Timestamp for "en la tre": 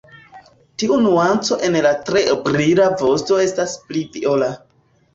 1.69-2.25